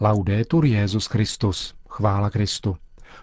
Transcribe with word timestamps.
Laudetur 0.00 0.64
Jezus 0.64 1.06
Christus, 1.06 1.74
chvála 1.88 2.30
Kristu. 2.30 2.76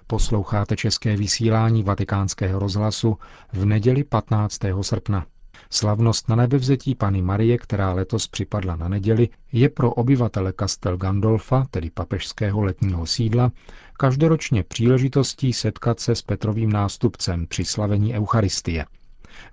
Posloucháte 0.08 0.76
české 0.76 1.18
vysílání 1.18 1.84
Vatikánského 1.84 2.60
rozhlasu 2.60 3.18
v 3.54 3.66
neděli 3.66 4.04
15. 4.04 4.60
srpna. 4.82 5.26
Slavnost 5.70 6.30
na 6.30 6.36
nebevzetí 6.36 6.96
Pany 6.96 7.22
Marie, 7.22 7.58
která 7.58 7.94
letos 7.94 8.28
připadla 8.28 8.76
na 8.76 8.88
neděli, 8.88 9.30
je 9.52 9.70
pro 9.70 9.92
obyvatele 9.94 10.54
Castel 10.60 10.98
Gandolfa, 10.98 11.68
tedy 11.72 11.90
papežského 11.90 12.64
letního 12.64 13.06
sídla, 13.06 13.52
každoročně 13.98 14.64
příležitostí 14.64 15.54
setkat 15.54 16.00
se 16.00 16.16
s 16.16 16.22
Petrovým 16.22 16.72
nástupcem 16.72 17.48
při 17.48 17.66
slavení 17.66 18.14
Eucharistie. 18.14 18.86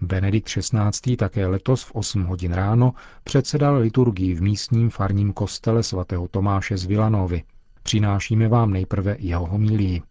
Benedikt 0.00 0.48
XVI. 0.48 1.16
také 1.16 1.46
letos 1.46 1.82
v 1.84 1.92
8 1.94 2.22
hodin 2.24 2.52
ráno 2.52 2.92
předsedal 3.24 3.76
liturgii 3.76 4.34
v 4.34 4.42
místním 4.42 4.90
farním 4.90 5.32
kostele 5.32 5.82
svatého 5.82 6.28
Tomáše 6.28 6.76
z 6.76 6.84
Vilanovy. 6.84 7.42
Přinášíme 7.82 8.48
vám 8.48 8.72
nejprve 8.72 9.16
jeho 9.19 9.46
homilii. 9.46 10.02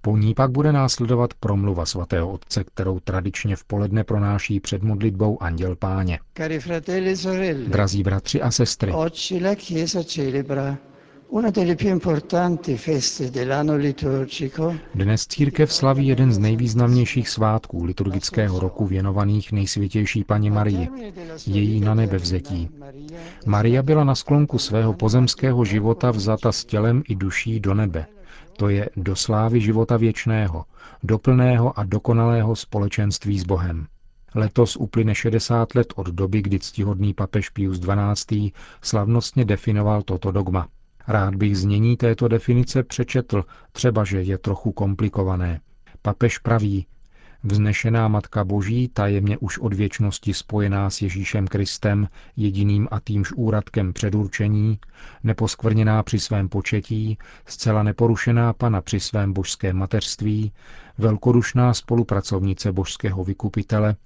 Po 0.00 0.16
ní 0.16 0.34
pak 0.34 0.50
bude 0.50 0.72
následovat 0.72 1.34
promluva 1.34 1.86
svatého 1.86 2.28
otce, 2.32 2.64
kterou 2.64 3.00
tradičně 3.00 3.56
v 3.56 3.64
poledne 3.64 4.04
pronáší 4.04 4.60
před 4.60 4.82
modlitbou 4.82 5.42
Anděl 5.42 5.76
Páně. 5.76 6.18
E 6.40 7.54
Drazí 7.54 8.02
bratři 8.02 8.42
a 8.42 8.50
sestry, 8.50 8.92
dnes 14.94 15.26
církev 15.26 15.72
slaví 15.72 16.06
jeden 16.06 16.32
z 16.32 16.38
nejvýznamnějších 16.38 17.28
svátků 17.28 17.84
liturgického 17.84 18.60
roku 18.60 18.86
věnovaných 18.86 19.52
nejsvětější 19.52 20.24
paní 20.24 20.50
Marii, 20.50 20.88
její 21.46 21.80
na 21.80 21.94
nebe 21.94 22.18
vzetí. 22.18 22.68
Maria 23.46 23.82
byla 23.82 24.04
na 24.04 24.14
sklonku 24.14 24.58
svého 24.58 24.92
pozemského 24.92 25.64
života 25.64 26.10
vzata 26.10 26.52
s 26.52 26.64
tělem 26.64 27.02
i 27.08 27.14
duší 27.14 27.60
do 27.60 27.74
nebe, 27.74 28.06
to 28.56 28.68
je 28.68 28.90
do 28.96 29.16
slávy 29.16 29.60
života 29.60 29.96
věčného, 29.96 30.64
do 31.02 31.18
plného 31.18 31.78
a 31.78 31.84
dokonalého 31.84 32.56
společenství 32.56 33.38
s 33.38 33.44
Bohem. 33.44 33.86
Letos 34.34 34.76
uplyne 34.76 35.14
60 35.14 35.74
let 35.74 35.92
od 35.96 36.06
doby, 36.06 36.42
kdy 36.42 36.58
ctihodný 36.58 37.14
papež 37.14 37.50
Pius 37.50 37.80
XII. 37.80 38.52
slavnostně 38.82 39.44
definoval 39.44 40.02
toto 40.02 40.32
dogma. 40.32 40.68
Rád 41.08 41.34
bych 41.34 41.58
znění 41.58 41.96
této 41.96 42.28
definice 42.28 42.82
přečetl, 42.82 43.44
třeba 43.72 44.04
že 44.04 44.22
je 44.22 44.38
trochu 44.38 44.72
komplikované. 44.72 45.60
Papež 46.02 46.38
praví, 46.38 46.86
Vznešená 47.48 48.08
Matka 48.08 48.44
Boží, 48.44 48.88
tajemně 48.88 49.38
už 49.38 49.58
od 49.58 49.74
věčnosti 49.74 50.34
spojená 50.34 50.90
s 50.90 51.02
Ježíšem 51.02 51.46
Kristem, 51.46 52.08
jediným 52.36 52.88
a 52.90 53.00
týmž 53.00 53.32
úradkem 53.32 53.92
předurčení, 53.92 54.78
neposkvrněná 55.24 56.02
při 56.02 56.18
svém 56.18 56.48
početí, 56.48 57.18
zcela 57.46 57.82
neporušená 57.82 58.52
Pana 58.52 58.80
při 58.80 59.00
svém 59.00 59.32
božském 59.32 59.76
mateřství, 59.76 60.52
velkodušná 60.98 61.74
spolupracovnice 61.74 62.72
božského 62.72 63.24
vykupitele, 63.24 63.96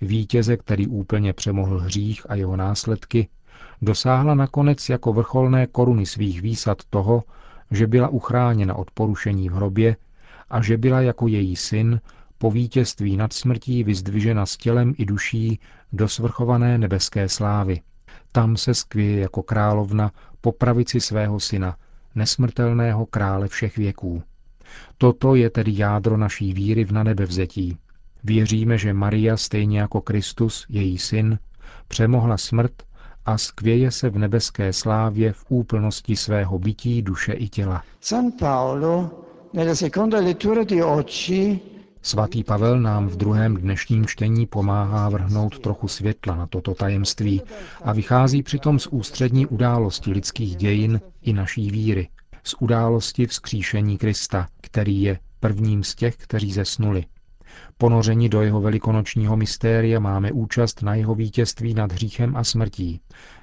vítěze, 0.00 0.56
který 0.56 0.86
úplně 0.86 1.32
přemohl 1.32 1.78
hřích 1.78 2.30
a 2.30 2.34
jeho 2.34 2.56
následky, 2.56 3.28
dosáhla 3.82 4.34
nakonec 4.34 4.88
jako 4.88 5.12
vrcholné 5.12 5.66
koruny 5.66 6.06
svých 6.06 6.42
výsad 6.42 6.78
toho, 6.90 7.24
že 7.70 7.86
byla 7.86 8.08
uchráněna 8.08 8.74
od 8.74 8.90
porušení 8.90 9.48
v 9.48 9.52
hrobě 9.52 9.96
a 10.50 10.62
že 10.62 10.78
byla 10.78 11.00
jako 11.00 11.26
její 11.26 11.56
syn 11.56 12.00
po 12.38 12.50
vítězství 12.50 13.16
nad 13.16 13.32
smrtí 13.32 13.84
vyzdvižena 13.84 14.46
s 14.46 14.56
tělem 14.56 14.94
i 14.98 15.04
duší 15.04 15.60
do 15.92 16.08
svrchované 16.08 16.78
nebeské 16.78 17.28
slávy. 17.28 17.80
Tam 18.32 18.56
se 18.56 18.74
skvěje 18.74 19.20
jako 19.20 19.42
královna 19.42 20.12
po 20.40 20.52
pravici 20.52 21.00
svého 21.00 21.40
syna, 21.40 21.76
nesmrtelného 22.14 23.06
krále 23.06 23.48
všech 23.48 23.76
věků. 23.76 24.22
Toto 24.98 25.34
je 25.34 25.50
tedy 25.50 25.72
jádro 25.74 26.16
naší 26.16 26.52
víry 26.52 26.84
v 26.84 26.92
nanebevzetí. 26.92 27.78
Věříme, 28.24 28.78
že 28.78 28.92
Maria, 28.92 29.36
stejně 29.36 29.80
jako 29.80 30.00
Kristus, 30.00 30.66
její 30.68 30.98
syn, 30.98 31.38
přemohla 31.88 32.36
smrt 32.36 32.72
a 33.28 33.38
skvěje 33.38 33.90
se 33.90 34.10
v 34.10 34.18
nebeské 34.18 34.72
slávě 34.72 35.32
v 35.32 35.44
úplnosti 35.48 36.16
svého 36.16 36.58
bytí, 36.58 37.02
duše 37.02 37.32
i 37.32 37.48
těla. 37.48 37.82
San 38.00 38.32
Paolo, 38.32 39.10
nella 39.52 39.74
seconda 39.74 40.18
lettura 40.18 40.64
di 40.64 40.82
oggi, 40.82 41.60
Svatý 42.02 42.44
Pavel 42.44 42.80
nám 42.80 43.08
v 43.08 43.16
druhém 43.16 43.56
dnešním 43.56 44.06
čtení 44.06 44.46
pomáhá 44.46 45.08
vrhnout 45.08 45.58
trochu 45.58 45.88
světla 45.88 46.36
na 46.36 46.46
toto 46.46 46.74
tajemství 46.74 47.42
a 47.84 47.92
vychází 47.92 48.42
přitom 48.42 48.78
z 48.78 48.86
ústřední 48.86 49.46
události 49.46 50.12
lidských 50.12 50.56
dějin 50.56 51.00
i 51.22 51.32
naší 51.32 51.70
víry, 51.70 52.08
z 52.44 52.54
události 52.60 53.26
vzkříšení 53.26 53.98
Krista, 53.98 54.46
který 54.60 55.02
je 55.02 55.18
prvním 55.40 55.84
z 55.84 55.94
těch, 55.94 56.16
kteří 56.16 56.52
zesnuli. 56.52 57.04
Ponoření 57.78 58.28
do 58.28 58.42
jeho 58.42 58.60
velikonočního 58.60 59.36
mystéria 59.36 60.00
máme 60.00 60.32
účast 60.32 60.82
na 60.82 60.94
jeho 60.94 61.14
vítězství 61.14 61.74
nad 61.74 61.92
hříchem 61.92 62.36
a 62.36 62.44
smrtí. 62.44 63.00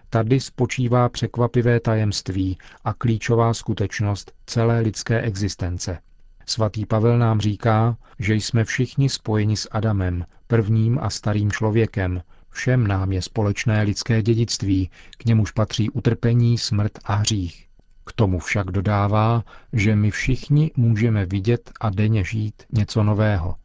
Tady 0.09 0.39
spočívá 0.39 1.09
překvapivé 1.09 1.79
tajemství 1.79 2.57
a 2.83 2.93
klíčová 2.93 3.53
skutečnost 3.53 4.31
celé 4.45 4.79
lidské 4.79 5.21
existence– 5.21 5.99
Svatý 6.47 6.85
Pavel 6.85 7.17
nám 7.17 7.39
říká, 7.39 7.97
že 8.19 8.35
jsme 8.35 8.63
všichni 8.63 9.09
spojeni 9.09 9.57
s 9.57 9.67
Adamem, 9.71 10.25
prvním 10.47 10.99
a 11.01 11.09
starým 11.09 11.51
člověkem. 11.51 12.21
Všem 12.49 12.87
nám 12.87 13.11
je 13.11 13.21
společné 13.21 13.81
lidské 13.81 14.21
dědictví, 14.21 14.89
k 15.17 15.25
němuž 15.25 15.51
patří 15.51 15.89
utrpení, 15.89 16.57
smrt 16.57 16.91
a 17.05 17.15
hřích. 17.15 17.67
K 18.05 18.13
tomu 18.13 18.39
však 18.39 18.67
dodává, 18.67 19.43
že 19.73 19.95
my 19.95 20.11
všichni 20.11 20.71
můžeme 20.75 21.25
vidět 21.25 21.71
a 21.81 21.89
denně 21.89 22.23
žít 22.23 22.63
něco 22.73 23.03
nového. 23.03 23.55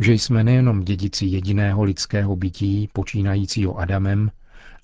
Že 0.00 0.12
jsme 0.12 0.44
nejenom 0.44 0.80
dědici 0.80 1.26
jediného 1.26 1.84
lidského 1.84 2.36
bytí, 2.36 2.88
počínajícího 2.92 3.78
Adamem, 3.78 4.30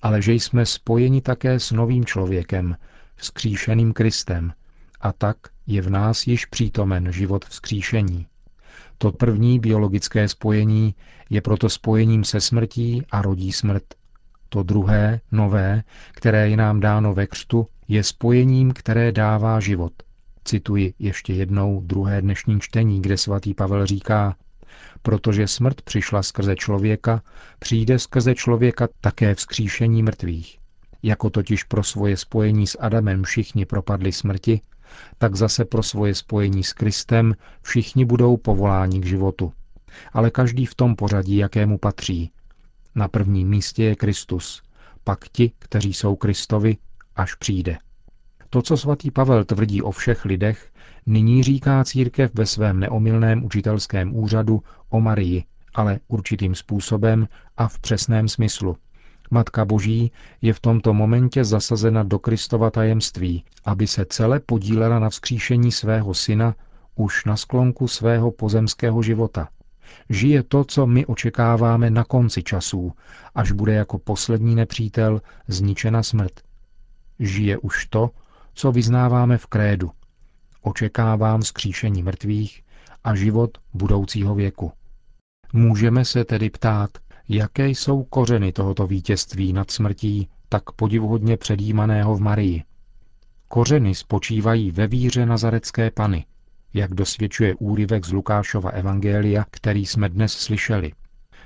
ale 0.01 0.21
že 0.21 0.33
jsme 0.33 0.65
spojeni 0.65 1.21
také 1.21 1.59
s 1.59 1.71
novým 1.71 2.05
člověkem, 2.05 2.77
vzkříšeným 3.15 3.93
Kristem, 3.93 4.53
a 5.01 5.13
tak 5.13 5.37
je 5.67 5.81
v 5.81 5.89
nás 5.89 6.27
již 6.27 6.45
přítomen 6.45 7.11
život 7.11 7.45
vzkříšení. 7.45 8.27
To 8.97 9.11
první 9.11 9.59
biologické 9.59 10.27
spojení 10.27 10.95
je 11.29 11.41
proto 11.41 11.69
spojením 11.69 12.23
se 12.23 12.41
smrtí 12.41 13.03
a 13.11 13.21
rodí 13.21 13.51
smrt. 13.51 13.83
To 14.49 14.63
druhé, 14.63 15.21
nové, 15.31 15.83
které 16.11 16.49
je 16.49 16.57
nám 16.57 16.79
dáno 16.79 17.13
ve 17.13 17.27
křtu, 17.27 17.67
je 17.87 18.03
spojením, 18.03 18.71
které 18.71 19.11
dává 19.11 19.59
život. 19.59 19.93
Cituji 20.43 20.93
ještě 20.99 21.33
jednou 21.33 21.81
druhé 21.81 22.21
dnešní 22.21 22.59
čtení, 22.59 23.01
kde 23.01 23.17
svatý 23.17 23.53
Pavel 23.53 23.85
říká, 23.85 24.35
protože 25.01 25.47
smrt 25.47 25.81
přišla 25.81 26.23
skrze 26.23 26.55
člověka, 26.55 27.21
přijde 27.59 27.99
skrze 27.99 28.35
člověka 28.35 28.87
také 29.01 29.35
vzkříšení 29.35 30.03
mrtvých. 30.03 30.59
Jako 31.03 31.29
totiž 31.29 31.63
pro 31.63 31.83
svoje 31.83 32.17
spojení 32.17 32.67
s 32.67 32.77
Adamem 32.79 33.23
všichni 33.23 33.65
propadli 33.65 34.11
smrti, 34.11 34.61
tak 35.17 35.35
zase 35.35 35.65
pro 35.65 35.83
svoje 35.83 36.15
spojení 36.15 36.63
s 36.63 36.73
Kristem 36.73 37.35
všichni 37.61 38.05
budou 38.05 38.37
povoláni 38.37 38.99
k 38.99 39.05
životu. 39.05 39.53
Ale 40.13 40.31
každý 40.31 40.65
v 40.65 40.75
tom 40.75 40.95
pořadí, 40.95 41.37
jakému 41.37 41.77
patří. 41.77 42.31
Na 42.95 43.07
prvním 43.07 43.49
místě 43.49 43.83
je 43.83 43.95
Kristus, 43.95 44.61
pak 45.03 45.29
ti, 45.29 45.51
kteří 45.59 45.93
jsou 45.93 46.15
Kristovi, 46.15 46.77
až 47.15 47.35
přijde. 47.35 47.77
To, 48.53 48.61
co 48.61 48.77
svatý 48.77 49.11
Pavel 49.11 49.43
tvrdí 49.45 49.81
o 49.81 49.91
všech 49.91 50.25
lidech, 50.25 50.71
nyní 51.05 51.43
říká 51.43 51.83
církev 51.83 52.31
ve 52.33 52.45
svém 52.45 52.79
neomilném 52.79 53.45
učitelském 53.45 54.15
úřadu 54.15 54.63
o 54.89 55.01
Marii, 55.01 55.43
ale 55.73 55.99
určitým 56.07 56.55
způsobem 56.55 57.27
a 57.57 57.67
v 57.67 57.79
přesném 57.79 58.27
smyslu– 58.27 58.77
Matka 59.33 59.65
Boží 59.65 60.11
je 60.41 60.53
v 60.53 60.59
tomto 60.59 60.93
momentě 60.93 61.43
zasazena 61.43 62.03
do 62.03 62.19
Kristova 62.19 62.71
tajemství, 62.71 63.43
aby 63.65 63.87
se 63.87 64.05
celé 64.05 64.39
podílela 64.39 64.99
na 64.99 65.09
vzkříšení 65.09 65.71
svého 65.71 66.13
syna 66.13 66.55
už 66.95 67.25
na 67.25 67.37
sklonku 67.37 67.87
svého 67.87 68.31
pozemského 68.31 69.01
života. 69.01 69.49
Žije 70.09 70.43
to, 70.43 70.63
co 70.63 70.87
my 70.87 71.05
očekáváme 71.05 71.89
na 71.89 72.03
konci 72.03 72.43
časů, 72.43 72.91
až 73.35 73.51
bude 73.51 73.73
jako 73.73 73.99
poslední 73.99 74.55
nepřítel 74.55 75.21
zničena 75.47 76.03
smrt. 76.03 76.41
Žije 77.19 77.57
už 77.57 77.85
to, 77.85 78.09
co 78.61 78.71
vyznáváme 78.71 79.37
v 79.37 79.47
krédu. 79.47 79.91
Očekávám 80.61 81.41
vzkříšení 81.41 82.03
mrtvých 82.03 82.63
a 83.03 83.15
život 83.15 83.57
budoucího 83.73 84.35
věku. 84.35 84.71
Můžeme 85.53 86.05
se 86.05 86.25
tedy 86.25 86.49
ptát, 86.49 86.89
Jaké 87.29 87.69
jsou 87.69 88.03
kořeny 88.03 88.51
tohoto 88.51 88.87
vítězství 88.87 89.53
nad 89.53 89.71
smrtí, 89.71 90.29
tak 90.49 90.71
podivuhodně 90.71 91.37
předjímaného 91.37 92.15
v 92.15 92.21
Marii? 92.21 92.63
Kořeny 93.47 93.95
spočívají 93.95 94.71
ve 94.71 94.87
víře 94.87 95.25
nazarecké 95.25 95.91
pany, 95.91 96.25
jak 96.73 96.93
dosvědčuje 96.93 97.55
úryvek 97.55 98.05
z 98.05 98.11
Lukášova 98.11 98.69
evangelia, 98.69 99.45
který 99.51 99.85
jsme 99.85 100.09
dnes 100.09 100.33
slyšeli. 100.33 100.91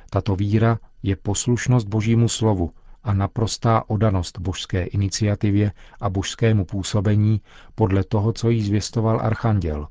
Tato 0.10 0.36
víra 0.36 0.80
je 1.04 1.16
poslušnost 1.16 1.88
Božímu 1.88 2.30
slovu 2.30 2.72
a 3.06 3.14
naprostá 3.14 3.84
odanost 3.88 4.40
božské 4.40 4.84
iniciativě 4.84 5.72
a 6.02 6.10
božskému 6.10 6.66
působení 6.66 7.42
podle 7.76 8.04
toho, 8.04 8.34
co 8.34 8.50
jí 8.50 8.62
zvěstoval 8.62 9.20
archanděl. 9.22 9.88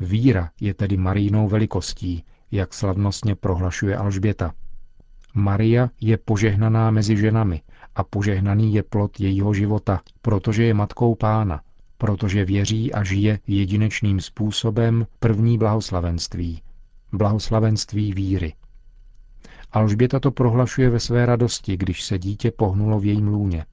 Víra 0.00 0.50
je 0.60 0.74
tedy 0.74 0.96
Marijnou 0.96 1.48
velikostí, 1.48 2.24
jak 2.50 2.74
slavnostně 2.74 3.34
prohlašuje 3.34 3.96
Alžběta. 3.96 4.52
Maria 5.34 5.90
je 6.00 6.16
požehnaná 6.16 6.90
mezi 6.90 7.16
ženami 7.16 7.62
a 7.94 8.04
požehnaný 8.04 8.74
je 8.74 8.82
plod 8.82 9.20
jejího 9.20 9.54
života, 9.54 10.00
protože 10.22 10.64
je 10.64 10.74
matkou 10.74 11.14
pána, 11.14 11.60
protože 11.98 12.44
věří 12.44 12.92
a 12.92 13.04
žije 13.04 13.38
jedinečným 13.46 14.20
způsobem 14.20 15.06
první 15.18 15.58
blahoslavenství, 15.58 16.62
blahoslavenství 17.12 18.12
víry. 18.12 18.54
Alžběta 19.74 20.20
to 20.20 20.30
prohlašuje 20.30 20.90
ve 20.90 21.00
své 21.00 21.26
radosti, 21.26 21.76
když 21.76 22.02
se 22.02 22.18
dítě 22.18 22.50
pohnulo 22.50 23.00
v 23.00 23.04
jejím 23.04 23.28
lůně. 23.28 23.64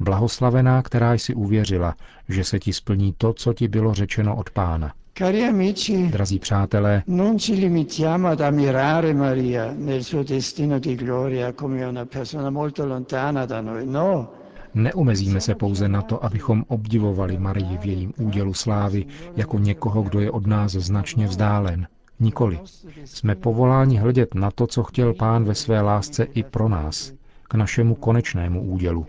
Blahoslavená, 0.00 0.82
která 0.82 1.14
jsi 1.14 1.34
uvěřila, 1.34 1.94
že 2.28 2.44
se 2.44 2.58
ti 2.58 2.72
splní 2.72 3.14
to, 3.18 3.32
co 3.32 3.54
ti 3.54 3.68
bylo 3.68 3.94
řečeno 3.94 4.36
od 4.36 4.50
pána. 4.50 4.92
Cari 5.14 5.44
amici, 5.48 6.08
Drazí 6.08 6.38
přátelé, 6.38 7.02
non 7.06 7.38
ci 7.38 7.52
limitiamo 7.52 8.28
ad 8.28 8.40
ammirare 8.40 9.14
Maria 9.14 9.74
nel 9.76 10.02
suo 10.04 10.22
destino 10.22 10.78
di 10.78 10.96
gloria 10.96 11.52
come 11.52 11.88
una 11.88 12.04
persona 12.04 12.50
molto 12.50 12.86
lontana 12.86 13.46
da 13.46 13.60
noi, 13.60 13.86
no. 13.86 14.28
neomezíme 14.74 15.40
se 15.40 15.54
pouze 15.54 15.88
na 15.88 16.02
to, 16.02 16.24
abychom 16.24 16.64
obdivovali 16.68 17.38
Marii 17.38 17.78
v 17.78 17.84
jejím 17.86 18.12
údělu 18.18 18.54
slávy 18.54 19.06
jako 19.36 19.58
někoho, 19.58 20.02
kdo 20.02 20.20
je 20.20 20.30
od 20.30 20.46
nás 20.46 20.72
značně 20.72 21.26
vzdálen. 21.26 21.86
Nikoli. 22.20 22.58
Jsme 23.04 23.34
povoláni 23.34 23.96
hledět 23.96 24.34
na 24.34 24.50
to, 24.50 24.66
co 24.66 24.82
chtěl 24.82 25.14
pán 25.14 25.44
ve 25.44 25.54
své 25.54 25.80
lásce 25.80 26.24
i 26.24 26.42
pro 26.42 26.68
nás, 26.68 27.12
k 27.42 27.54
našemu 27.54 27.94
konečnému 27.94 28.62
údělu. 28.62 29.06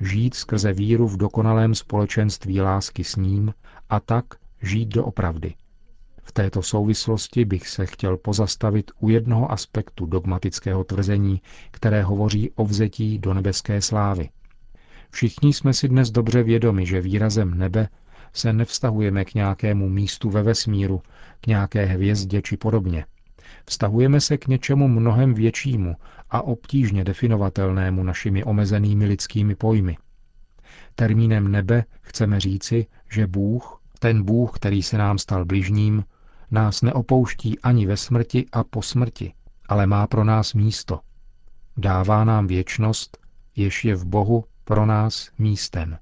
Žít 0.00 0.34
skrze 0.34 0.72
víru 0.72 1.08
v 1.08 1.16
dokonalém 1.16 1.74
společenství 1.74 2.60
lásky 2.60 3.04
s 3.04 3.16
ním 3.16 3.54
a 3.90 4.00
tak 4.00 4.24
žít 4.62 4.88
doopravdy. 4.88 5.54
V 6.22 6.32
této 6.32 6.62
souvislosti 6.62 7.44
bych 7.44 7.68
se 7.68 7.86
chtěl 7.86 8.16
pozastavit 8.16 8.90
u 9.00 9.08
jednoho 9.08 9.52
aspektu 9.52 10.06
dogmatického 10.06 10.84
tvrzení, 10.84 11.40
které 11.70 12.02
hovoří 12.02 12.50
o 12.50 12.64
vzetí 12.64 13.18
do 13.18 13.34
nebeské 13.34 13.80
slávy. 13.82 14.28
Všichni 15.10 15.52
jsme 15.52 15.72
si 15.74 15.88
dnes 15.88 16.10
dobře 16.10 16.42
vědomi, 16.42 16.86
že 16.86 17.00
výrazem 17.00 17.58
nebe 17.58 17.88
se 18.34 18.52
nevztahujeme 18.52 19.24
k 19.24 19.34
nějakému 19.34 19.88
místu 19.88 20.30
ve 20.30 20.42
vesmíru, 20.42 21.02
k 21.40 21.46
nějaké 21.46 21.84
hvězdě 21.84 22.42
či 22.42 22.56
podobně. 22.56 23.06
Vztahujeme 23.66 24.20
se 24.20 24.38
k 24.38 24.46
něčemu 24.46 24.88
mnohem 24.88 25.34
většímu 25.34 25.96
a 26.30 26.42
obtížně 26.42 27.04
definovatelnému 27.04 28.02
našimi 28.02 28.44
omezenými 28.44 29.06
lidskými 29.06 29.54
pojmy. 29.54 29.96
Termínem 30.94 31.48
nebe 31.48 31.84
chceme 32.00 32.40
říci, 32.40 32.86
že 33.10 33.26
Bůh, 33.26 33.80
ten 33.98 34.22
Bůh, 34.22 34.52
který 34.56 34.82
se 34.82 34.98
nám 34.98 35.18
stal 35.18 35.44
bližním, 35.44 36.04
nás 36.50 36.82
neopouští 36.82 37.58
ani 37.58 37.86
ve 37.86 37.96
smrti 37.96 38.46
a 38.52 38.64
po 38.64 38.82
smrti, 38.82 39.32
ale 39.68 39.86
má 39.86 40.06
pro 40.06 40.24
nás 40.24 40.54
místo. 40.54 41.00
Dává 41.76 42.24
nám 42.24 42.46
věčnost, 42.46 43.18
jež 43.56 43.84
je 43.84 43.94
v 43.94 44.04
Bohu 44.04 44.44
pro 44.64 44.86
nás 44.86 45.30
místem. 45.38 45.98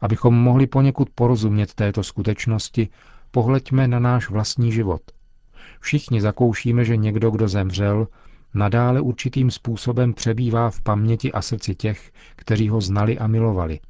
Abychom 0.00 0.34
mohli 0.34 0.66
poněkud 0.66 1.10
porozumět 1.14 1.74
této 1.74 2.02
skutečnosti, 2.02 2.88
pohleďme 3.30 3.88
na 3.88 3.98
náš 3.98 4.30
vlastní 4.30 4.72
život. 4.72 5.02
Všichni 5.80 6.20
zakoušíme, 6.20 6.84
že 6.84 6.96
někdo, 6.96 7.30
kdo 7.30 7.48
zemřel, 7.48 8.08
nadále 8.54 9.00
určitým 9.00 9.50
způsobem 9.50 10.14
přebývá 10.14 10.70
v 10.70 10.80
paměti 10.80 11.32
a 11.32 11.42
srdci 11.42 11.74
těch, 11.74 12.12
kteří 12.36 12.68
ho 12.68 12.80
znali 12.80 13.18
a 13.18 13.26
milovali. 13.26 13.80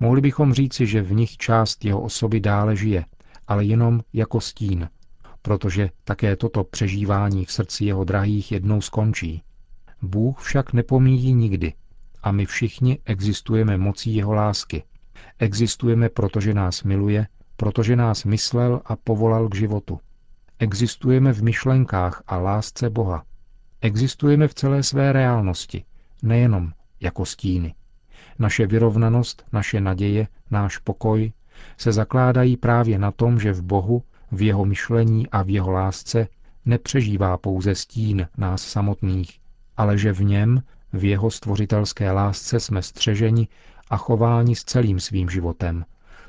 Mohli 0.00 0.20
bychom 0.20 0.52
říci, 0.52 0.86
že 0.86 1.02
v 1.02 1.12
nich 1.12 1.36
část 1.36 1.84
jeho 1.84 2.00
osoby 2.00 2.40
dále 2.40 2.76
žije, 2.76 3.04
ale 3.48 3.64
jenom 3.64 4.00
jako 4.12 4.40
stín, 4.40 4.88
protože 5.42 5.90
také 6.04 6.36
toto 6.36 6.64
přežívání 6.64 7.44
v 7.44 7.52
srdci 7.52 7.84
jeho 7.84 8.04
drahých 8.04 8.52
jednou 8.52 8.80
skončí. 8.80 9.42
Bůh 10.02 10.40
však 10.40 10.72
nepomíjí 10.72 11.34
nikdy 11.34 11.72
a 12.22 12.32
my 12.32 12.46
všichni 12.46 12.98
existujeme 13.04 13.78
mocí 13.78 14.14
jeho 14.14 14.34
lásky. 14.34 14.82
Existujeme, 15.38 16.08
protože 16.08 16.54
nás 16.54 16.82
miluje, 16.82 17.26
protože 17.56 17.96
nás 17.96 18.24
myslel 18.24 18.80
a 18.84 18.96
povolal 18.96 19.48
k 19.48 19.54
životu. 19.54 20.00
Existujeme 20.58 21.32
v 21.32 21.42
myšlenkách 21.42 22.22
a 22.26 22.36
lásce 22.36 22.90
Boha. 22.90 23.24
Existujeme 23.80 24.48
v 24.48 24.54
celé 24.54 24.82
své 24.82 25.12
reálnosti, 25.12 25.84
nejenom 26.22 26.72
jako 27.00 27.24
stíny. 27.24 27.74
Naše 28.38 28.66
vyrovnanost, 28.66 29.44
naše 29.52 29.80
naděje, 29.80 30.28
náš 30.50 30.78
pokoj 30.78 31.32
se 31.76 31.92
zakládají 31.92 32.56
právě 32.56 32.98
na 32.98 33.10
tom, 33.10 33.40
že 33.40 33.52
v 33.52 33.62
Bohu, 33.62 34.02
v 34.32 34.42
jeho 34.42 34.64
myšlení 34.64 35.30
a 35.30 35.42
v 35.42 35.50
jeho 35.50 35.70
lásce 35.70 36.28
nepřežívá 36.64 37.36
pouze 37.36 37.74
stín 37.74 38.28
nás 38.36 38.62
samotných, 38.62 39.40
ale 39.76 39.98
že 39.98 40.12
v 40.12 40.22
něm, 40.22 40.62
v 40.92 41.04
jeho 41.04 41.30
stvořitelské 41.30 42.10
lásce 42.10 42.60
jsme 42.60 42.82
střeženi 42.82 43.48
a 43.90 43.96
chováni 43.96 44.56
s 44.56 44.64
celým 44.64 45.00
svým 45.00 45.30
životem, 45.30 45.84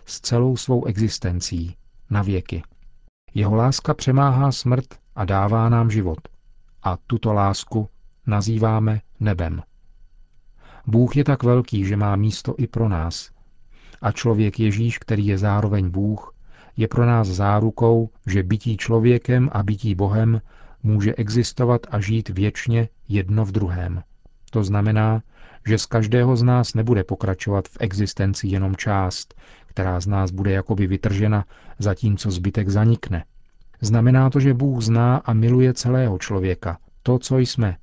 s 0.06 0.22
celou 0.22 0.58
svou 0.58 0.86
existencí, 0.86 1.76
na 2.10 2.22
věky. 2.22 2.64
Jeho 3.34 3.56
láska 3.56 3.94
přemáhá 3.94 4.52
smrt 4.52 4.86
a 5.16 5.26
dává 5.26 5.70
nám 5.70 5.92
život. 5.92 6.20
A 6.84 6.98
tuto 7.08 7.34
lásku 7.34 7.90
nazýváme 8.28 9.02
nebem. 9.20 9.62
Bůh 10.88 11.16
je 11.16 11.24
tak 11.24 11.44
velký, 11.44 11.86
že 11.86 11.98
má 11.98 12.16
místo 12.16 12.56
i 12.58 12.68
pro 12.68 12.90
nás. 12.90 13.30
A 14.02 14.12
člověk 14.12 14.60
Ježíš, 14.60 14.98
který 14.98 15.26
je 15.26 15.38
zároveň 15.38 15.90
Bůh, 15.90 16.34
je 16.78 16.88
pro 16.88 17.06
nás 17.06 17.28
zárukou, 17.28 18.10
že 18.26 18.44
bytí 18.44 18.78
člověkem 18.78 19.50
a 19.54 19.64
bytí 19.64 19.96
Bohem 19.96 20.42
může 20.84 21.16
existovat 21.16 21.82
a 21.92 22.00
žít 22.00 22.30
věčně 22.30 22.90
jedno 23.08 23.46
v 23.46 23.52
druhém. 23.52 24.04
To 24.52 24.64
znamená, 24.64 25.22
že 25.68 25.78
z 25.78 25.86
každého 25.86 26.36
z 26.36 26.44
nás 26.44 26.74
nebude 26.74 27.04
pokračovat 27.04 27.68
v 27.68 27.78
existenci 27.80 28.48
jenom 28.48 28.76
část, 28.76 29.34
která 29.66 30.00
z 30.00 30.08
nás 30.08 30.32
bude 30.32 30.52
jakoby 30.52 30.88
vytržena, 30.88 31.46
zatímco 31.80 32.32
zbytek 32.32 32.70
zanikne. 32.70 33.26
Znamená 33.82 34.30
to, 34.30 34.40
že 34.40 34.54
Bůh 34.54 34.84
zná 34.84 35.18
a 35.18 35.34
miluje 35.34 35.74
celého 35.74 36.18
člověka, 36.18 36.78
to, 37.04 37.20
co 37.20 37.38
jsme. 37.38 37.78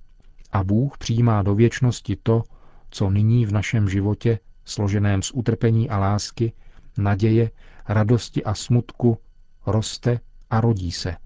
A 0.53 0.65
Bůh 0.65 0.99
přijímá 0.99 1.43
do 1.43 1.55
věčnosti 1.55 2.17
to, 2.23 2.43
co 2.91 3.11
nyní 3.11 3.47
v 3.47 3.53
našem 3.53 3.89
životě, 3.89 4.39
složeném 4.65 5.23
z 5.23 5.31
utrpení 5.35 5.91
a 5.91 5.99
lásky, 5.99 6.53
naděje, 6.99 7.51
radosti 7.89 8.45
a 8.45 8.55
smutku, 8.55 9.19
roste 9.67 10.21
a 10.51 10.61
rodí 10.61 10.93
se. 10.93 11.17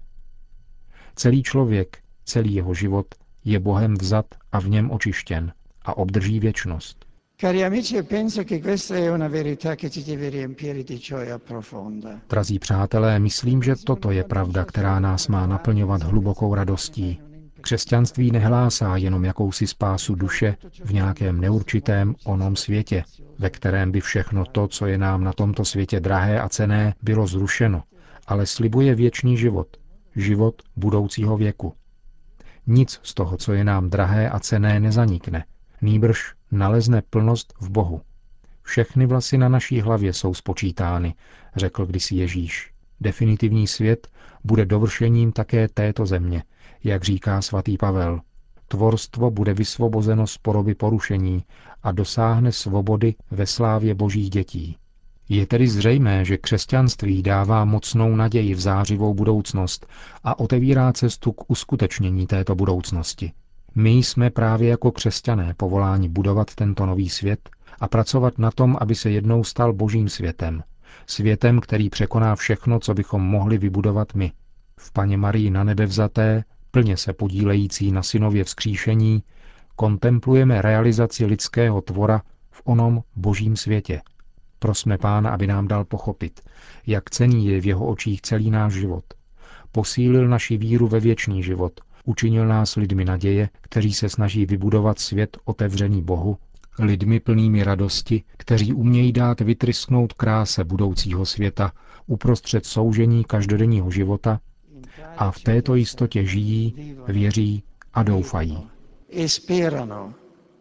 Celý 1.15 1.43
člověk, 1.43 1.97
celý 2.25 2.53
jeho 2.53 2.73
život 2.73 3.05
je 3.45 3.59
Bohem 3.59 3.93
vzat 3.93 4.25
a 4.51 4.59
v 4.59 4.69
něm 4.69 4.91
očištěn 4.91 5.53
a 5.89 5.97
obdrží 5.97 6.39
věčnost. 6.39 7.05
Cari 7.41 7.63
amici, 7.63 8.03
penso 8.03 8.43
che 8.43 8.61
questa 8.61 8.95
è 8.95 9.09
una 9.09 9.29
verità 9.29 9.75
che 9.75 9.89
ci 9.89 10.03
deve 10.03 10.29
riempire 10.29 10.83
di 10.83 10.97
gioia 10.97 11.39
profonda. 11.39 12.19
Drazí 12.29 12.59
přátelé, 12.59 13.19
myslím, 13.19 13.63
že 13.63 13.75
toto 13.75 14.11
je 14.11 14.23
pravda, 14.23 14.65
která 14.65 14.99
nás 14.99 15.27
má 15.27 15.47
naplňovat 15.47 16.03
hlubokou 16.03 16.55
radostí. 16.55 17.19
Křesťanství 17.61 18.31
nehlásá 18.31 18.97
jenom 18.97 19.25
jakousi 19.25 19.67
spásu 19.67 20.15
duše 20.15 20.55
v 20.83 20.93
nějakém 20.93 21.41
neurčitém 21.41 22.15
onom 22.25 22.55
světě, 22.55 23.03
ve 23.39 23.49
kterém 23.49 23.91
by 23.91 24.01
všechno 24.01 24.45
to, 24.45 24.67
co 24.67 24.87
je 24.87 24.97
nám 24.97 25.23
na 25.23 25.33
tomto 25.33 25.65
světě 25.65 25.99
drahé 25.99 26.41
a 26.41 26.49
cené, 26.49 26.93
bylo 27.03 27.27
zrušeno, 27.27 27.83
ale 28.27 28.45
slibuje 28.45 28.95
věčný 28.95 29.37
život, 29.37 29.67
život 30.15 30.61
budoucího 30.75 31.37
věku. 31.37 31.73
Nic 32.67 32.99
z 33.03 33.13
toho, 33.13 33.37
co 33.37 33.53
je 33.53 33.63
nám 33.63 33.89
drahé 33.89 34.29
a 34.29 34.39
cené, 34.39 34.79
nezanikne, 34.79 35.45
nýbrž 35.81 36.33
nalezne 36.51 37.01
plnost 37.09 37.53
v 37.61 37.69
Bohu. 37.69 38.01
Všechny 38.63 39.05
vlasy 39.05 39.37
na 39.37 39.49
naší 39.49 39.81
hlavě 39.81 40.13
jsou 40.13 40.33
spočítány, 40.33 41.13
řekl 41.55 41.85
kdysi 41.85 42.15
Ježíš. 42.15 42.71
Definitivní 43.01 43.67
svět 43.67 44.07
bude 44.43 44.65
dovršením 44.65 45.31
také 45.31 45.67
této 45.67 46.05
země, 46.05 46.43
jak 46.83 47.03
říká 47.03 47.41
svatý 47.41 47.77
Pavel. 47.77 48.21
Tvorstvo 48.67 49.31
bude 49.31 49.53
vysvobozeno 49.53 50.27
z 50.27 50.37
poroby 50.37 50.75
porušení 50.75 51.43
a 51.83 51.91
dosáhne 51.91 52.51
svobody 52.51 53.15
ve 53.31 53.45
slávě 53.45 53.95
božích 53.95 54.29
dětí. 54.29 54.77
Je 55.29 55.45
tedy 55.45 55.67
zřejmé, 55.67 56.25
že 56.25 56.37
křesťanství 56.37 57.23
dává 57.23 57.65
mocnou 57.65 58.15
naději 58.15 58.53
v 58.53 58.59
zářivou 58.59 59.13
budoucnost 59.13 59.87
a 60.23 60.39
otevírá 60.39 60.93
cestu 60.93 61.31
k 61.31 61.49
uskutečnění 61.51 62.27
této 62.27 62.55
budoucnosti. 62.55 63.31
My 63.79 63.89
jsme 63.89 64.29
právě 64.29 64.69
jako 64.69 64.91
křesťané 64.91 65.53
povoláni 65.57 66.09
budovat 66.09 66.55
tento 66.55 66.85
nový 66.85 67.09
svět 67.09 67.49
a 67.79 67.87
pracovat 67.87 68.37
na 68.37 68.51
tom, 68.51 68.77
aby 68.81 68.95
se 68.95 69.09
jednou 69.09 69.43
stal 69.43 69.73
božím 69.73 70.09
světem. 70.09 70.63
Světem, 71.07 71.59
který 71.59 71.89
překoná 71.89 72.35
všechno, 72.35 72.79
co 72.79 72.93
bychom 72.93 73.21
mohli 73.21 73.57
vybudovat 73.57 74.13
my. 74.13 74.31
V 74.79 74.93
paně 74.93 75.17
Marii 75.17 75.49
na 75.49 75.63
nebe 75.63 75.85
vzaté, 75.85 76.43
plně 76.71 76.97
se 76.97 77.13
podílející 77.13 77.91
na 77.91 78.03
synově 78.03 78.43
vzkříšení, 78.43 79.23
kontemplujeme 79.75 80.61
realizaci 80.61 81.25
lidského 81.25 81.81
tvora 81.81 82.21
v 82.51 82.61
onom 82.65 83.01
božím 83.15 83.55
světě. 83.55 84.01
Prosme 84.59 84.97
Pána, 84.97 85.29
aby 85.29 85.47
nám 85.47 85.67
dal 85.67 85.85
pochopit, 85.85 86.41
jak 86.87 87.09
cený 87.09 87.47
je 87.47 87.61
v 87.61 87.65
jeho 87.65 87.85
očích 87.85 88.21
celý 88.21 88.51
náš 88.51 88.73
život. 88.73 89.03
Posílil 89.71 90.27
naši 90.27 90.57
víru 90.57 90.87
ve 90.87 90.99
věčný 90.99 91.43
život, 91.43 91.81
učinil 92.03 92.47
nás 92.47 92.75
lidmi 92.75 93.05
naděje, 93.05 93.49
kteří 93.61 93.93
se 93.93 94.09
snaží 94.09 94.45
vybudovat 94.45 94.99
svět 94.99 95.37
otevřený 95.45 96.01
Bohu, 96.01 96.37
lidmi 96.79 97.19
plnými 97.19 97.63
radosti, 97.63 98.23
kteří 98.37 98.73
umějí 98.73 99.11
dát 99.11 99.41
vytrysknout 99.41 100.13
kráse 100.13 100.63
budoucího 100.63 101.25
světa 101.25 101.71
uprostřed 102.07 102.65
soužení 102.65 103.23
každodenního 103.23 103.91
života 103.91 104.39
a 105.17 105.31
v 105.31 105.39
této 105.39 105.75
jistotě 105.75 106.25
žijí, 106.25 106.95
věří 107.07 107.63
a 107.93 108.03
doufají. 108.03 108.67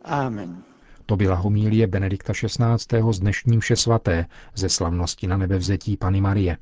Amen. 0.04 0.62
To 1.06 1.16
byla 1.16 1.34
homílie 1.34 1.86
Benedikta 1.86 2.32
XVI. 2.32 3.12
z 3.12 3.18
dnešním 3.20 3.60
vše 3.60 3.76
svaté 3.76 4.26
ze 4.54 4.68
slavnosti 4.68 5.26
na 5.26 5.36
nebevzetí 5.36 5.96
Pany 5.96 6.20
Marie. 6.20 6.56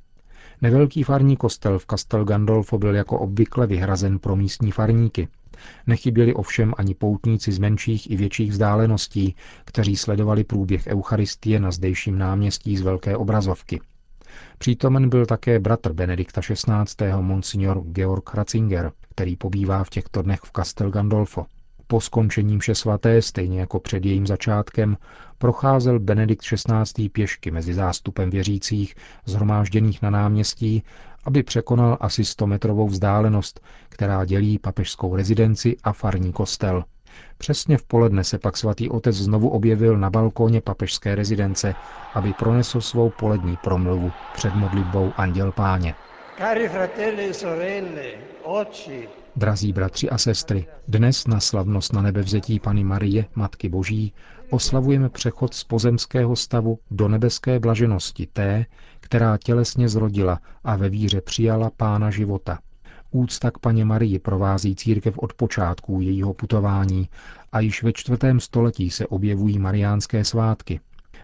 Nevelký 0.63 1.03
farní 1.03 1.37
kostel 1.37 1.79
v 1.79 1.87
Castel 1.87 2.25
Gandolfo 2.25 2.79
byl 2.79 2.95
jako 2.95 3.19
obvykle 3.19 3.67
vyhrazen 3.67 4.19
pro 4.19 4.37
místní 4.37 4.71
farníky. 4.71 5.29
Nechyběli 5.87 6.35
ovšem 6.35 6.75
ani 6.77 6.95
poutníci 6.95 7.53
z 7.53 7.59
menších 7.59 8.11
i 8.11 8.17
větších 8.17 8.51
vzdáleností, 8.51 9.37
kteří 9.65 9.97
sledovali 9.97 10.45
průběh 10.45 10.87
Eucharistie 10.87 11.61
na 11.61 11.71
zdejším 11.71 12.19
náměstí 12.19 12.77
z 12.77 12.81
velké 12.81 13.17
obrazovky. 13.17 13.81
Přítomen 14.59 15.09
byl 15.09 15.27
také 15.27 15.59
bratr 15.59 15.93
Benedikta 15.93 16.41
XVI. 16.41 17.07
monsignor 17.21 17.81
Georg 17.81 18.35
Ratzinger, 18.35 18.93
který 19.11 19.37
pobývá 19.37 19.85
v 19.85 19.91
těchto 19.91 20.23
dnech 20.23 20.41
v 20.41 20.53
Castel 20.57 20.91
Gandolfo. 20.91 21.47
Po 21.87 22.01
skončení 22.01 22.59
vše 22.59 22.75
svaté, 22.75 23.23
stejně 23.23 23.61
jako 23.61 23.81
před 23.81 24.05
jejím 24.05 24.27
začátkem, 24.27 24.97
procházel 25.39 26.01
Benedikt 26.01 26.43
XVI. 26.43 27.09
pěšky 27.09 27.51
mezi 27.51 27.75
zástupem 27.75 28.31
věřících, 28.31 28.95
zhromážděných 29.25 30.03
na 30.03 30.11
náměstí, 30.11 30.83
aby 31.25 31.43
překonal 31.43 31.97
asi 32.01 32.23
100-metrovou 32.23 32.89
vzdálenost, 32.89 33.61
která 33.89 34.25
dělí 34.25 34.59
papežskou 34.59 35.17
rezidenci 35.17 35.77
a 35.85 35.93
farní 35.93 36.33
kostel. 36.33 36.85
Přesně 37.39 37.79
v 37.79 37.83
poledne 37.83 38.25
se 38.25 38.39
pak 38.39 38.57
svatý 38.57 38.91
otec 38.91 39.17
znovu 39.17 39.49
objevil 39.49 39.99
na 39.99 40.11
balkóně 40.11 40.61
papežské 40.61 41.15
rezidence, 41.15 41.75
aby 42.15 42.33
pronesl 42.33 42.81
svou 42.81 43.11
polední 43.11 43.57
promluvu 43.57 44.13
před 44.35 44.55
modlitbou 44.55 45.13
Anděl 45.17 45.53
Páně. 45.53 45.95
Cari 46.39 46.69
fratelli 46.69 47.31
e 47.31 47.35
sorelle, 47.35 48.11
oggi 48.43 49.09
Drazí 49.39 49.73
bratři 49.73 50.11
a 50.11 50.19
sestry, 50.19 50.67
dnes 50.89 51.27
na 51.27 51.41
slavnost 51.41 51.93
na 51.93 52.03
nebevzetí 52.03 52.61
Pany 52.61 52.85
Marie, 52.85 53.25
Matky 53.35 53.69
Boží, 53.69 54.13
oslavujeme 54.51 55.09
přechod 55.09 55.55
z 55.55 55.65
pozemského 55.65 56.37
stavu 56.37 56.79
do 56.91 57.09
nebeské 57.09 57.61
blaženosti 57.61 58.27
té, 58.27 58.67
která 59.01 59.39
tělesně 59.39 59.89
zrodila 59.89 60.41
a 60.65 60.77
ve 60.77 60.89
víře 60.89 61.21
přijala 61.21 61.71
Pána 61.77 62.11
života. 62.11 62.59
Úcta 63.11 63.51
k 63.51 63.59
paně 63.59 63.85
Marii 63.85 64.19
provází 64.19 64.77
církev 64.77 65.19
od 65.19 65.33
počátků 65.33 66.01
jejího 66.01 66.35
putování 66.35 67.09
a 67.53 67.61
již 67.61 67.83
ve 67.83 67.93
čtvrtém 67.93 68.41
století 68.41 68.91
se 68.91 69.07
objevují 69.07 69.59
mariánské 69.59 70.25
svátky. 70.25 70.81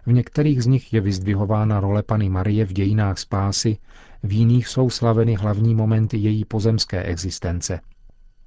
V 0.06 0.12
některých 0.12 0.62
z 0.62 0.66
nich 0.66 0.92
je 0.92 1.00
vyzdvihována 1.00 1.80
role 1.80 2.02
Pany 2.02 2.28
Marie 2.28 2.64
v 2.64 2.72
dějinách 2.72 3.18
spásy, 3.18 3.76
v 4.22 4.32
jiných 4.32 4.68
jsou 4.68 4.90
slaveny 4.90 5.34
hlavní 5.34 5.74
momenty 5.74 6.16
její 6.16 6.44
pozemské 6.44 7.02
existence– 7.02 7.80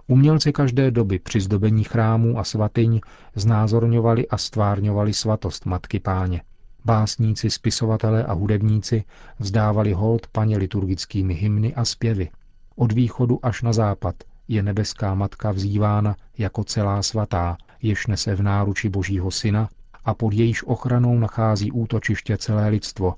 Umělci 0.08 0.54
každé 0.54 0.92
doby 0.92 1.20
při 1.20 1.42
zdobení 1.42 1.84
chrámů 1.84 2.40
a 2.40 2.44
svatyň 2.44 3.02
znázorňovali 3.36 4.28
a 4.28 4.38
stvárňovali 4.38 5.14
svatost 5.14 5.66
Matky 5.66 6.00
Páně. 6.00 6.42
Básníci, 6.86 7.50
spisovatelé 7.50 8.24
a 8.24 8.34
hudebníci 8.34 9.04
vzdávali 9.40 9.94
hold 9.94 10.28
paně 10.28 10.58
liturgickými 10.58 11.34
hymny 11.34 11.76
a 11.76 11.86
zpěvy. 11.86 12.30
Od 12.76 12.92
východu 12.92 13.40
až 13.46 13.62
na 13.62 13.74
západ 13.74 14.16
je 14.48 14.64
nebeská 14.64 15.16
matka 15.16 15.52
vzývána 15.52 16.16
jako 16.38 16.64
celá 16.64 17.04
svatá, 17.04 17.58
jež 17.82 18.08
nese 18.08 18.36
v 18.36 18.44
náruči 18.44 18.90
Božího 18.90 19.32
syna 19.32 19.70
a 20.06 20.14
pod 20.14 20.34
jejíž 20.34 20.64
ochranou 20.64 21.20
nachází 21.20 21.72
útočiště 21.72 22.38
celé 22.38 22.68
lidstvo, 22.70 23.14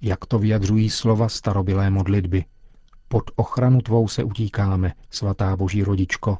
jak 0.00 0.26
to 0.26 0.38
vyjadřují 0.38 0.90
slova 0.90 1.28
starobilé 1.28 1.90
modlitby. 1.90 2.44
Pod 3.12 3.30
ochranu 3.36 3.80
tvou 3.80 4.08
se 4.08 4.24
utíkáme, 4.24 4.92
svatá 5.10 5.56
boží 5.56 5.82
rodičko. 5.82 6.38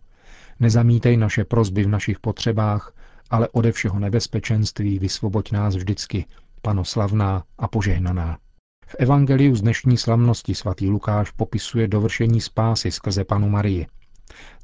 Nezamítej 0.60 1.16
naše 1.16 1.44
prozby 1.44 1.84
v 1.84 1.88
našich 1.88 2.18
potřebách, 2.18 2.92
ale 3.30 3.48
ode 3.48 3.72
všeho 3.72 3.98
nebezpečenství 3.98 4.98
vysvoboď 4.98 5.52
nás 5.52 5.76
vždycky, 5.76 6.24
panoslavná 6.62 7.44
a 7.58 7.68
požehnaná. 7.68 8.38
V 8.86 8.96
evangeliu 8.98 9.54
z 9.54 9.60
dnešní 9.60 9.96
slavnosti 9.96 10.54
svatý 10.54 10.90
Lukáš 10.90 11.30
popisuje 11.30 11.88
dovršení 11.88 12.40
spásy 12.40 12.90
skrze 12.90 13.24
panu 13.24 13.48
Marii. 13.48 13.86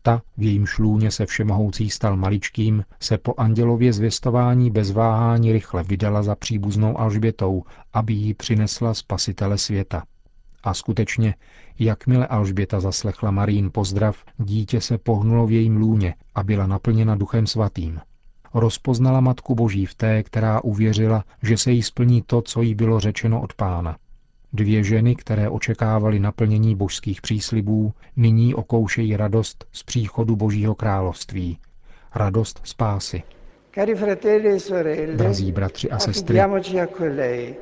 Ta, 0.03 0.23
v 0.37 0.43
jejím 0.43 0.67
šlůně 0.67 1.11
se 1.11 1.27
všemohoucí 1.27 1.91
stal 1.91 2.17
maličkým, 2.17 2.85
se 3.01 3.19
po 3.19 3.35
andělově 3.37 3.93
zvěstování 3.93 4.71
bez 4.71 4.91
váhání 4.91 5.53
rychle 5.53 5.83
vydala 5.83 6.23
za 6.23 6.35
příbuznou 6.35 7.01
Alžbětou, 7.01 7.65
aby 7.93 8.13
jí 8.13 8.35
přinesla 8.35 8.95
spasitele 8.95 9.59
světa. 9.59 10.03
A 10.63 10.75
skutečně, 10.75 11.35
jakmile 11.79 12.27
Alžběta 12.27 12.81
zaslechla 12.81 13.31
Marín 13.31 13.71
pozdrav, 13.73 14.25
dítě 14.39 14.81
se 14.81 14.99
pohnulo 14.99 15.47
v 15.47 15.53
jejím 15.53 15.77
lůně 15.77 16.15
a 16.35 16.43
byla 16.43 16.67
naplněna 16.67 17.15
duchem 17.15 17.47
svatým. 17.47 18.01
Rozpoznala 18.55 19.21
Matku 19.21 19.55
Boží 19.55 19.87
v 19.87 19.95
té, 19.95 20.23
která 20.23 20.61
uvěřila, 20.61 21.25
že 21.43 21.57
se 21.57 21.73
jí 21.73 21.83
splní 21.83 22.23
to, 22.27 22.43
co 22.43 22.63
jí 22.63 22.75
bylo 22.75 23.01
řečeno 23.01 23.41
od 23.43 23.55
pána. 23.55 23.97
Dvě 24.53 24.85
ženy, 24.85 25.17
které 25.17 25.49
očekávaly 25.49 26.19
naplnění 26.19 26.75
božských 26.75 27.21
příslibů, 27.21 27.93
nyní 28.17 28.55
okoušejí 28.55 29.17
radost 29.17 29.65
z 29.73 29.83
příchodu 29.83 30.37
Božího 30.37 30.75
království, 30.75 31.59
radost 32.15 32.61
spásy. 32.65 33.23
E 33.81 35.17
Drazí 35.17 35.53
bratři 35.53 35.91
a 35.91 35.99
sestry, 35.99 36.41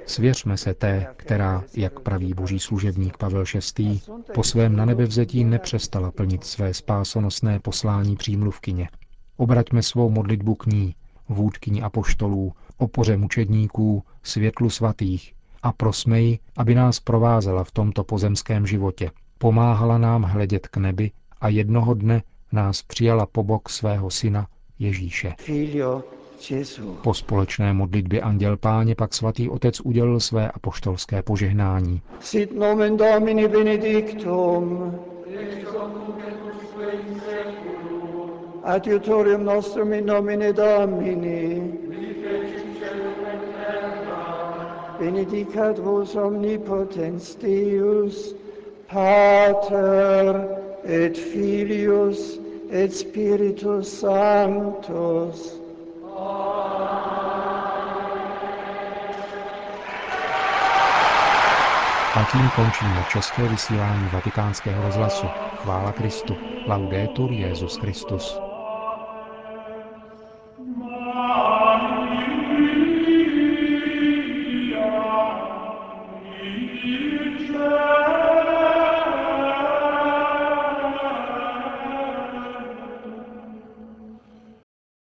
svěřme 0.06 0.56
se 0.56 0.74
té, 0.74 1.06
která, 1.16 1.64
jak 1.74 2.00
praví 2.00 2.34
boží 2.34 2.58
služebník 2.58 3.16
Pavel 3.16 3.44
VI., 3.78 4.00
po 4.34 4.42
svém 4.42 4.76
nanebevzetí 4.76 5.44
nepřestala 5.44 6.10
plnit 6.10 6.44
své 6.44 6.74
spásonosné 6.74 7.60
poslání 7.60 8.16
přímluvkyně. 8.16 8.88
Obraťme 9.36 9.82
svou 9.82 10.10
modlitbu 10.10 10.54
k 10.54 10.66
ní, 10.66 10.94
vůdkyni 11.28 11.82
apoštolů, 11.82 12.52
opoře 12.78 13.16
mučedníků, 13.16 14.02
světlu 14.22 14.70
svatých 14.70 15.34
a 15.62 15.72
prosme 15.72 16.20
ji, 16.20 16.38
aby 16.56 16.74
nás 16.74 17.00
provázela 17.00 17.64
v 17.64 17.70
tomto 17.70 18.04
pozemském 18.04 18.66
životě. 18.66 19.10
Pomáhala 19.38 19.98
nám 19.98 20.22
hledět 20.22 20.68
k 20.68 20.76
nebi 20.76 21.10
a 21.40 21.48
jednoho 21.48 21.94
dne 21.94 22.22
nás 22.52 22.82
přijala 22.82 23.26
po 23.26 23.44
bok 23.44 23.68
svého 23.68 24.10
syna 24.10 24.46
Ježíše. 24.78 25.34
Po 27.02 27.14
společné 27.14 27.72
modlitbě 27.72 28.20
Anděl 28.20 28.56
Páně 28.56 28.94
pak 28.94 29.14
svatý 29.14 29.48
otec 29.48 29.80
udělil 29.80 30.20
své 30.20 30.50
apoštolské 30.50 31.22
požehnání. 31.22 32.00
Sit 32.20 32.52
nomen 32.54 32.96
Domini 32.96 33.48
benedictum. 33.48 34.94
Adiutorium 38.64 39.44
nostrum 39.44 39.92
in 39.92 40.06
nomine 40.06 40.52
Domini. 40.52 41.72
Benedicat 44.98 45.78
vos 45.78 46.16
omnipotens 46.16 47.36
Deus, 47.36 48.36
Pater 48.92 50.48
et 50.84 51.18
Filius 51.18 52.45
et 52.70 52.92
Spiritus 52.94 54.00
Sanctus. 54.00 55.60
A 62.14 62.24
tím 62.32 62.50
končíme 62.50 63.04
české 63.12 63.48
vysílání 63.48 64.08
vatikánského 64.12 64.82
rozhlasu. 64.82 65.26
Chvála 65.56 65.92
Kristu. 65.92 66.36
Laudetur 66.66 67.32
Jezus 67.32 67.76
Christus. 67.76 68.45